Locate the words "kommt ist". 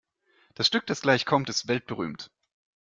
1.27-1.67